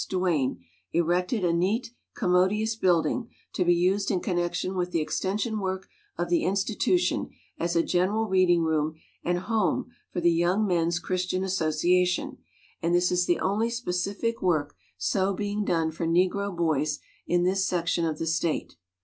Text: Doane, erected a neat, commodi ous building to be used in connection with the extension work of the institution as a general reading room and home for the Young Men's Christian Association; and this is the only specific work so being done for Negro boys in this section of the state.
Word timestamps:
Doane, 0.09 0.57
erected 0.93 1.45
a 1.45 1.53
neat, 1.53 1.91
commodi 2.17 2.63
ous 2.63 2.75
building 2.75 3.29
to 3.53 3.63
be 3.63 3.75
used 3.75 4.09
in 4.09 4.19
connection 4.19 4.75
with 4.75 4.89
the 4.89 4.99
extension 4.99 5.59
work 5.59 5.87
of 6.17 6.27
the 6.27 6.43
institution 6.43 7.29
as 7.59 7.75
a 7.75 7.83
general 7.83 8.25
reading 8.25 8.63
room 8.63 8.95
and 9.23 9.37
home 9.37 9.91
for 10.11 10.19
the 10.19 10.31
Young 10.31 10.65
Men's 10.65 10.97
Christian 10.97 11.43
Association; 11.43 12.39
and 12.81 12.95
this 12.95 13.11
is 13.11 13.27
the 13.27 13.37
only 13.41 13.69
specific 13.69 14.41
work 14.41 14.75
so 14.97 15.35
being 15.35 15.63
done 15.63 15.91
for 15.91 16.07
Negro 16.07 16.51
boys 16.57 16.97
in 17.27 17.43
this 17.43 17.67
section 17.67 18.03
of 18.03 18.17
the 18.17 18.25
state. 18.25 18.77